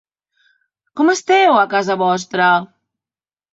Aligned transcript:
Com 1.01 1.11
esteu, 1.13 1.53
a 1.59 1.67
casa 1.75 1.99
vostra? 2.05 2.51